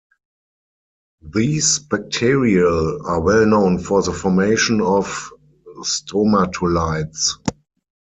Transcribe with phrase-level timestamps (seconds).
[1.35, 5.29] These bacterial are well known for the formation of
[5.83, 7.33] stromatolites.